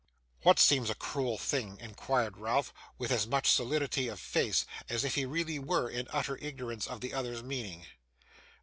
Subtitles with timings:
[0.41, 5.13] 'What seems a cruel thing?' inquired Ralph, with as much stolidity of face, as if
[5.13, 7.85] he really were in utter ignorance of the other's meaning.